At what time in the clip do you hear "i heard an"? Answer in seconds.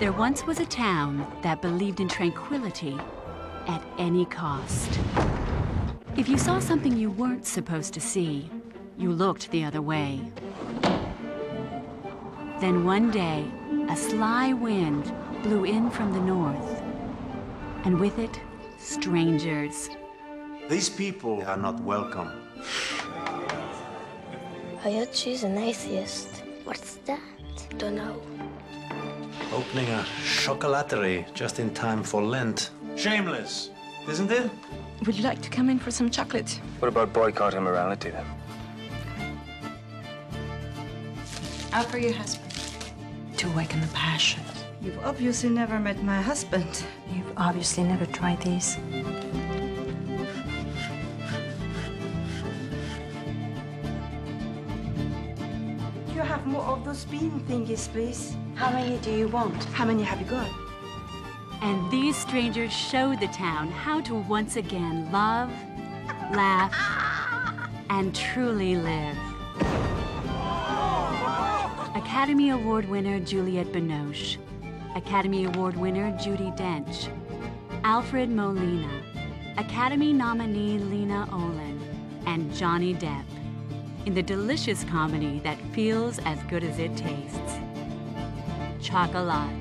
24.82-25.58